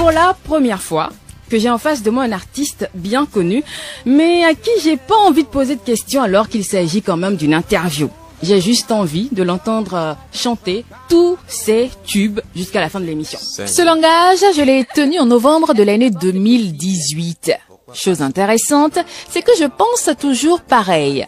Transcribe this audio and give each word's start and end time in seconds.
pour 0.00 0.10
la 0.12 0.34
première 0.44 0.80
fois 0.80 1.10
que 1.50 1.58
j'ai 1.58 1.68
en 1.68 1.76
face 1.76 2.02
de 2.02 2.08
moi 2.08 2.22
un 2.22 2.32
artiste 2.32 2.88
bien 2.94 3.26
connu, 3.26 3.62
mais 4.06 4.44
à 4.44 4.54
qui 4.54 4.70
j'ai 4.82 4.96
pas 4.96 5.18
envie 5.26 5.42
de 5.42 5.48
poser 5.48 5.76
de 5.76 5.80
questions 5.82 6.22
alors 6.22 6.48
qu'il 6.48 6.64
s'agit 6.64 7.02
quand 7.02 7.18
même 7.18 7.36
d'une 7.36 7.52
interview. 7.52 8.08
J'ai 8.42 8.62
juste 8.62 8.92
envie 8.92 9.28
de 9.30 9.42
l'entendre 9.42 9.94
euh, 9.94 10.14
chanter 10.32 10.86
tous 11.10 11.36
ses 11.46 11.90
tubes 12.06 12.40
jusqu'à 12.56 12.80
la 12.80 12.88
fin 12.88 12.98
de 12.98 13.04
l'émission. 13.04 13.38
Ce 13.38 13.84
langage, 13.84 14.38
je 14.56 14.62
l'ai 14.62 14.86
tenu 14.86 15.18
en 15.18 15.26
novembre 15.26 15.74
de 15.74 15.82
l'année 15.82 16.10
2018. 16.10 17.52
Chose 17.92 18.22
intéressante, 18.22 18.98
c'est 19.28 19.42
que 19.42 19.52
je 19.60 19.66
pense 19.66 20.08
toujours 20.18 20.62
pareil. 20.62 21.26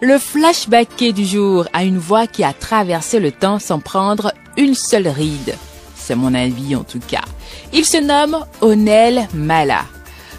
Le 0.00 0.18
flashbacké 0.18 1.12
du 1.12 1.24
jour 1.24 1.68
a 1.72 1.84
une 1.84 1.98
voix 1.98 2.26
qui 2.26 2.42
a 2.42 2.52
traversé 2.52 3.20
le 3.20 3.30
temps 3.30 3.60
sans 3.60 3.78
prendre 3.78 4.32
une 4.56 4.74
seule 4.74 5.06
ride. 5.06 5.54
C'est 5.94 6.16
mon 6.16 6.34
avis 6.34 6.74
en 6.74 6.82
tout 6.82 7.00
cas. 7.06 7.22
Il 7.72 7.84
se 7.84 7.98
nomme 7.98 8.44
Onel 8.60 9.28
Mala. 9.34 9.84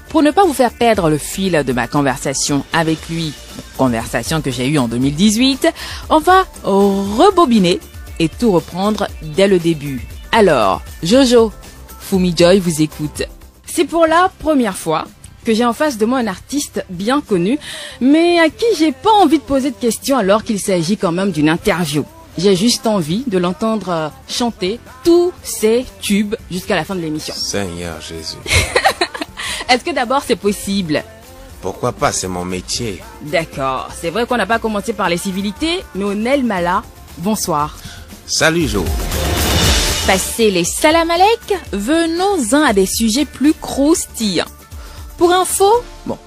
Pour 0.10 0.24
ne 0.24 0.32
pas 0.32 0.46
vous 0.46 0.54
faire 0.54 0.72
perdre 0.74 1.10
le 1.10 1.20
fil 1.20 1.64
de 1.66 1.74
ma 1.74 1.88
conversation 1.88 2.64
avec 2.74 3.10
lui, 3.10 3.34
conversation 3.78 4.42
que 4.42 4.50
j'ai 4.50 4.68
eue 4.68 4.80
en 4.80 4.88
2018, 4.88 5.68
on 6.10 6.20
va 6.20 6.46
rebobiner 6.64 7.80
et 8.18 8.28
tout 8.28 8.52
reprendre 8.52 9.08
dès 9.22 9.48
le 9.48 9.60
début. 9.60 10.02
Alors, 10.32 10.82
Jojo, 11.04 11.52
Fumi 12.00 12.34
Joy 12.36 12.60
vous 12.60 12.82
écoute. 12.82 13.24
C'est 13.66 13.86
pour 13.86 14.08
la 14.08 14.32
première 14.40 14.76
fois 14.76 15.06
que 15.46 15.54
j'ai 15.54 15.66
en 15.66 15.74
face 15.74 15.98
de 15.98 16.06
moi 16.06 16.18
un 16.20 16.28
artiste 16.28 16.84
bien 16.90 17.22
connu, 17.22 17.60
mais 18.02 18.40
à 18.40 18.50
qui 18.50 18.66
j'ai 18.78 18.92
pas 18.92 19.12
envie 19.22 19.38
de 19.38 19.44
poser 19.44 19.70
de 19.70 19.76
questions 19.76 20.18
alors 20.18 20.44
qu'il 20.44 20.60
s'agit 20.60 20.98
quand 20.98 21.12
même 21.12 21.32
d'une 21.32 21.50
interview. 21.50 22.04
J'ai 22.40 22.56
juste 22.56 22.88
envie 22.88 23.26
de 23.28 23.38
l'entendre 23.38 23.90
euh, 23.90 24.08
chanter 24.30 24.80
tous 25.04 25.34
ses 25.44 25.86
tubes 26.00 26.36
jusqu'à 26.50 26.78
la 26.78 26.86
fin 26.86 26.96
de 26.96 27.02
l'émission. 27.02 27.34
Seigneur 27.36 28.00
Jésus. 28.00 28.38
Est-ce 29.70 29.84
que 29.84 29.92
d'abord 29.92 30.24
c'est 30.26 30.38
possible? 30.38 31.04
Pourquoi 31.62 31.92
pas, 31.92 32.14
c'est 32.14 32.30
mon 32.30 32.46
métier. 32.46 33.04
D'accord, 33.24 33.90
c'est 33.94 34.10
vrai 34.10 34.26
qu'on 34.26 34.38
n'a 34.38 34.46
pas 34.46 34.58
commencé 34.58 34.94
par 34.94 35.10
les 35.10 35.18
civilités, 35.18 35.84
mais 35.96 36.06
Onel 36.06 36.46
Mala, 36.46 36.82
bonsoir. 37.18 37.76
Salut 38.26 38.70
Jo. 38.70 38.86
Passé 40.08 40.50
les 40.50 40.64
salam 40.64 41.12
alek, 41.12 41.60
venons-en 41.74 42.64
à 42.64 42.72
des 42.72 42.86
sujets 42.86 43.26
plus 43.26 43.54
croustillants. 43.54 44.46
Pour 45.18 45.34
info, 45.34 45.70
bon, 46.06 46.18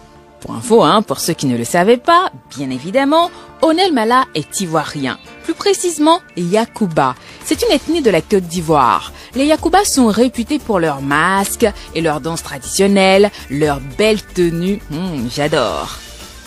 pour 0.41 0.55
info, 0.55 0.83
hein, 0.83 1.01
pour 1.01 1.21
ceux 1.21 1.33
qui 1.33 1.47
ne 1.47 1.57
le 1.57 1.65
savaient 1.65 1.97
pas, 1.97 2.31
bien 2.55 2.69
évidemment, 2.69 3.31
Onel 3.63 3.95
Mala 3.95 4.27
est 4.35 4.61
ivoirien, 4.61 5.19
plus 5.43 5.55
précisément 5.55 6.21
Yakuba. 6.37 7.15
C'est 7.45 7.63
une 7.63 7.73
ethnie 7.73 8.01
de 8.03 8.11
la 8.11 8.21
Côte 8.21 8.45
d'Ivoire. 8.45 9.13
Les 9.35 9.47
Yakuba 9.47 9.85
sont 9.85 10.07
réputés 10.07 10.59
pour 10.59 10.79
leurs 10.79 11.03
masques 11.03 11.67
et 11.95 12.01
leurs 12.01 12.21
danses 12.21 12.43
traditionnelles, 12.43 13.31
leurs 13.51 13.81
belles 13.99 14.23
tenues, 14.23 14.81
hmm, 14.91 15.29
j'adore. 15.35 15.99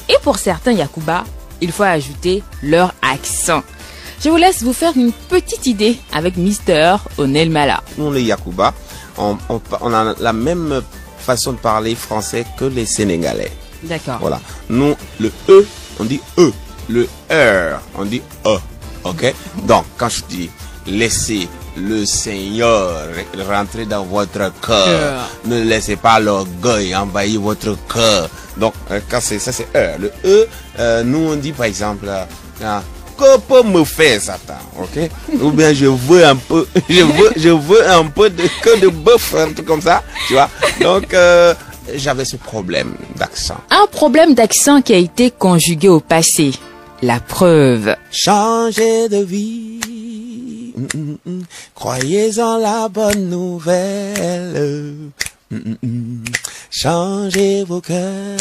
Et 0.10 0.16
pour 0.24 0.38
certains 0.38 0.72
Yakuba, 0.74 1.24
il 1.62 1.72
faut 1.72 1.84
ajouter 1.84 2.44
leur 2.64 2.94
accent. 3.02 3.64
Je 4.24 4.30
vous 4.30 4.38
laisse 4.38 4.64
vous 4.64 4.74
faire 4.74 4.94
une 4.96 5.12
petite 5.12 5.68
idée 5.68 5.98
avec 6.14 6.38
Mister 6.38 6.96
Onel 7.18 7.50
Mala. 7.50 7.84
Nous, 7.98 8.12
les 8.12 8.24
Yakuba, 8.24 8.74
on, 9.18 9.38
on, 9.50 9.62
on 9.82 9.94
a 9.94 10.16
la 10.20 10.34
même 10.34 10.82
façon 11.20 11.54
de 11.54 11.58
parler 11.58 11.96
français 11.96 12.46
que 12.58 12.66
les 12.66 12.86
Sénégalais. 12.86 13.52
D'accord. 13.84 14.18
Voilà. 14.20 14.40
Nous, 14.70 14.96
le 15.20 15.32
E, 15.50 15.68
on 16.00 16.06
dit 16.06 16.22
E. 16.38 16.52
Le 16.88 17.08
R, 17.32 17.80
on 17.98 18.06
dit 18.06 18.22
E. 18.46 18.58
OK? 19.06 19.34
Donc, 19.64 19.86
quand 19.98 20.10
je 20.10 20.22
dis 20.28 20.50
laissez 20.88 21.48
le 21.78 22.06
Seigneur 22.06 23.08
rentrer 23.50 23.86
dans 23.86 24.04
votre 24.04 24.52
cœur, 24.62 25.30
ne 25.46 25.62
laissez 25.64 25.96
pas 25.96 26.20
l'orgueil 26.20 26.96
envahir 26.96 27.42
votre 27.42 27.78
cœur. 27.92 28.30
Donc, 28.58 28.74
euh, 28.92 29.00
quand 29.10 29.20
c'est 29.22 29.40
ça, 29.40 29.52
c'est 29.52 29.68
E. 29.76 29.98
Le 30.00 30.12
E, 30.24 30.48
euh, 30.80 31.04
nous, 31.04 31.32
on 31.32 31.36
dit 31.36 31.52
par 31.52 31.66
exemple, 31.66 32.08
euh, 32.08 32.80
que 33.18 33.38
peut 33.40 33.64
me 33.64 33.84
faire 33.84 34.20
Satan, 34.22 34.54
ok? 34.80 35.10
Ou 35.42 35.52
bien 35.52 35.74
je 35.74 35.86
veux 35.86 36.26
un 36.26 36.36
peu, 36.36 36.68
je 36.90 37.02
veux, 37.02 37.32
je 37.36 37.50
veux 37.50 37.90
un 37.90 38.06
peu 38.06 38.30
de 38.30 38.44
que 38.62 38.80
de 38.80 38.88
bœuf, 38.90 39.36
un 39.36 39.52
truc 39.54 39.66
comme 39.66 39.82
ça, 39.82 40.04
tu 40.28 40.34
vois? 40.34 40.50
Donc 40.82 41.14
euh, 41.14 41.54
j'avais 41.94 42.26
ce 42.26 42.36
problème 42.36 42.96
d'accent. 43.16 43.58
Un 43.70 43.88
problème 43.88 44.34
d'accent 44.34 44.82
qui 44.82 44.94
a 44.94 44.98
été 44.98 45.32
conjugué 45.32 45.88
au 45.90 46.00
passé. 46.00 46.52
La 47.02 47.20
preuve. 47.20 47.96
Changer 48.12 49.10
de 49.10 49.18
vie, 49.18 50.74
mm, 50.76 50.98
mm, 50.98 51.18
mm. 51.26 51.44
croyez 51.76 52.40
en 52.40 52.58
la 52.58 52.88
bonne 52.88 53.30
nouvelle. 53.30 55.12
Changez 56.72 57.64
vos 57.64 57.82
cœurs 57.82 58.38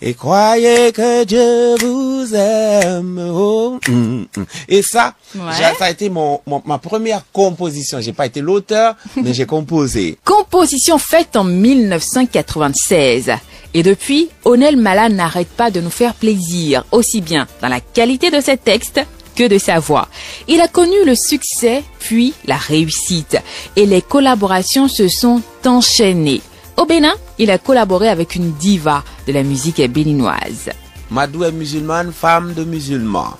et 0.00 0.14
croyez 0.14 0.92
que 0.92 1.24
Dieu 1.24 1.74
vous 1.80 2.34
aime. 2.34 3.20
Oh, 3.32 3.78
mm, 3.88 3.92
mm. 3.92 4.44
Et 4.68 4.82
ça, 4.82 5.14
Ouais. 5.34 5.52
ça 5.78 5.84
a 5.86 5.90
été 5.90 6.08
mon, 6.08 6.40
mon- 6.46 6.62
ma 6.64 6.78
première 6.78 7.22
composition. 7.32 8.00
J'ai 8.00 8.12
pas 8.12 8.26
été 8.26 8.40
l'auteur, 8.40 8.94
mais 9.16 9.34
j'ai 9.34 9.46
composé. 9.46 10.18
Composition 10.24 10.98
faite 10.98 11.36
en 11.36 11.44
1996. 11.44 13.32
Et 13.74 13.82
depuis, 13.82 14.28
Onel 14.44 14.76
Mala 14.76 15.08
n'arrête 15.08 15.48
pas 15.48 15.70
de 15.70 15.80
nous 15.80 15.90
faire 15.90 16.14
plaisir, 16.14 16.84
aussi 16.92 17.20
bien 17.20 17.46
dans 17.60 17.68
la 17.68 17.80
qualité 17.80 18.30
de 18.30 18.40
ses 18.40 18.56
textes 18.56 19.00
que 19.36 19.46
de 19.46 19.58
sa 19.58 19.78
voix. 19.78 20.08
Il 20.48 20.60
a 20.60 20.68
connu 20.68 20.96
le 21.04 21.14
succès, 21.14 21.84
puis 21.98 22.34
la 22.46 22.56
réussite. 22.56 23.36
Et 23.76 23.86
les 23.86 24.02
collaborations 24.02 24.88
se 24.88 25.08
sont 25.08 25.42
enchaînées. 25.66 26.40
Au 26.76 26.86
Bénin, 26.86 27.14
il 27.38 27.50
a 27.50 27.58
collaboré 27.58 28.08
avec 28.08 28.34
une 28.36 28.52
diva 28.52 29.04
de 29.28 29.32
la 29.34 29.42
musique 29.42 29.82
béninoise. 29.92 30.70
Madou 31.10 31.44
est 31.44 31.52
musulmane, 31.52 32.12
femme 32.12 32.54
de 32.54 32.64
musulman. 32.64 33.36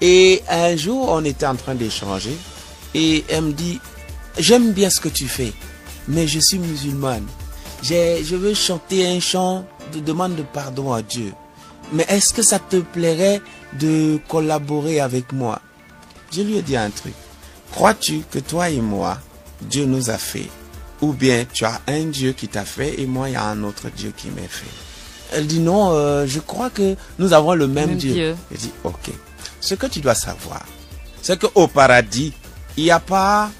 Et 0.00 0.42
un 0.48 0.74
jour, 0.74 1.10
on 1.10 1.22
était 1.22 1.46
en 1.46 1.54
train 1.54 1.74
d'échanger 1.74 2.34
et 2.94 3.24
elle 3.28 3.42
me 3.42 3.52
dit, 3.52 3.78
j'aime 4.38 4.72
bien 4.72 4.88
ce 4.88 5.02
que 5.02 5.10
tu 5.10 5.28
fais, 5.28 5.52
mais 6.08 6.26
je 6.26 6.38
suis 6.38 6.58
musulmane. 6.58 7.26
Je 7.82 8.36
veux 8.36 8.54
chanter 8.54 9.06
un 9.06 9.20
chant 9.20 9.66
de 9.92 10.00
demande 10.00 10.34
de 10.34 10.42
pardon 10.42 10.94
à 10.94 11.02
Dieu. 11.02 11.34
Mais 11.92 12.06
est-ce 12.08 12.32
que 12.32 12.42
ça 12.42 12.58
te 12.58 12.76
plairait 12.76 13.42
de 13.78 14.18
collaborer 14.28 15.00
avec 15.00 15.32
moi? 15.32 15.60
Je 16.32 16.40
lui 16.40 16.56
ai 16.56 16.62
dit 16.62 16.76
un 16.76 16.90
truc. 16.90 17.14
Crois-tu 17.72 18.22
que 18.30 18.38
toi 18.38 18.70
et 18.70 18.80
moi, 18.80 19.18
Dieu 19.60 19.84
nous 19.84 20.08
a 20.08 20.16
fait? 20.16 20.48
Ou 21.02 21.12
bien 21.12 21.44
tu 21.52 21.66
as 21.66 21.82
un 21.86 22.04
Dieu 22.04 22.32
qui 22.32 22.48
t'a 22.48 22.64
fait 22.64 22.98
et 22.98 23.06
moi, 23.06 23.28
il 23.28 23.34
y 23.34 23.36
a 23.36 23.44
un 23.44 23.62
autre 23.62 23.90
Dieu 23.94 24.12
qui 24.16 24.28
m'a 24.28 24.48
fait? 24.48 24.66
Elle 25.32 25.46
dit 25.46 25.60
non, 25.60 25.92
euh, 25.92 26.26
je 26.26 26.40
crois 26.40 26.70
que 26.70 26.96
nous 27.18 27.32
avons 27.32 27.54
le 27.54 27.66
même, 27.66 27.90
Même 27.90 27.98
Dieu. 27.98 28.12
Dieu. 28.12 28.36
Je 28.50 28.56
dis 28.56 28.72
ok. 28.84 29.10
Ce 29.60 29.74
que 29.74 29.86
tu 29.86 30.00
dois 30.00 30.14
savoir, 30.14 30.64
c'est 31.22 31.38
qu'au 31.38 31.66
paradis, 31.66 32.32
il 32.76 32.84
n'y 32.84 32.90
a 32.90 33.00
pas, 33.00 33.50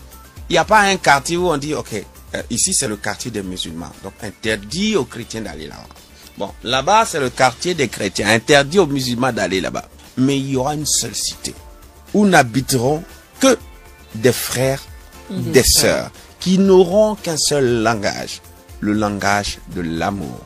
il 0.48 0.54
y 0.54 0.58
a 0.58 0.64
pas 0.64 0.80
un 0.80 0.96
quartier 0.96 1.36
où 1.36 1.48
on 1.48 1.56
dit 1.56 1.74
ok, 1.74 2.04
euh, 2.34 2.42
ici 2.50 2.72
c'est 2.72 2.88
le 2.88 2.96
quartier 2.96 3.30
des 3.30 3.42
musulmans, 3.42 3.90
donc 4.02 4.14
interdit 4.22 4.96
aux 4.96 5.04
chrétiens 5.04 5.42
d'aller 5.42 5.66
là-bas. 5.66 5.94
Bon, 6.38 6.50
là-bas 6.62 7.04
c'est 7.06 7.20
le 7.20 7.30
quartier 7.30 7.74
des 7.74 7.88
chrétiens, 7.88 8.28
interdit 8.28 8.78
aux 8.78 8.86
musulmans 8.86 9.32
d'aller 9.32 9.60
là-bas. 9.60 9.88
Mais 10.16 10.38
il 10.38 10.50
y 10.50 10.56
aura 10.56 10.74
une 10.74 10.86
seule 10.86 11.14
cité 11.14 11.54
où 12.14 12.26
n'habiteront 12.26 13.02
que 13.40 13.58
des 14.14 14.32
frères, 14.32 14.82
des 15.30 15.62
sœurs, 15.62 16.10
qui 16.40 16.58
n'auront 16.58 17.14
qu'un 17.14 17.36
seul 17.36 17.82
langage, 17.82 18.40
le 18.80 18.92
langage 18.92 19.58
de 19.74 19.80
l'amour. 19.80 20.40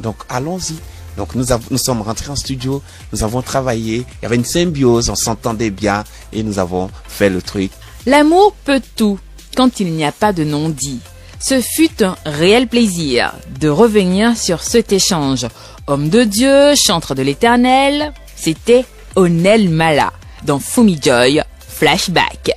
Donc 0.00 0.16
allons-y. 0.28 0.76
Donc 1.16 1.34
nous, 1.34 1.46
nous 1.70 1.78
sommes 1.78 2.02
rentrés 2.02 2.30
en 2.30 2.36
studio, 2.36 2.82
nous 3.12 3.24
avons 3.24 3.40
travaillé, 3.40 4.04
il 4.20 4.22
y 4.22 4.26
avait 4.26 4.36
une 4.36 4.44
symbiose, 4.44 5.08
on 5.08 5.14
s'entendait 5.14 5.70
bien 5.70 6.04
et 6.32 6.42
nous 6.42 6.58
avons 6.58 6.90
fait 7.08 7.30
le 7.30 7.40
truc. 7.40 7.70
L'amour 8.04 8.54
peut 8.64 8.82
tout 8.96 9.18
quand 9.56 9.80
il 9.80 9.92
n'y 9.92 10.04
a 10.04 10.12
pas 10.12 10.32
de 10.32 10.44
non-dit. 10.44 11.00
Ce 11.40 11.60
fut 11.60 12.02
un 12.02 12.16
réel 12.24 12.66
plaisir 12.66 13.32
de 13.60 13.68
revenir 13.68 14.36
sur 14.36 14.62
cet 14.62 14.92
échange. 14.92 15.46
Homme 15.86 16.08
de 16.08 16.24
Dieu, 16.24 16.74
chantre 16.74 17.14
de 17.14 17.22
l'éternel, 17.22 18.12
c'était 18.36 18.84
Onel 19.16 19.70
Mala 19.70 20.12
dans 20.44 20.58
Fumi 20.58 20.98
Joy 21.02 21.42
Flashback. 21.68 22.52